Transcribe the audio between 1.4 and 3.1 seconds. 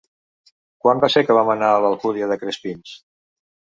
anar a l'Alcúdia de Crespins?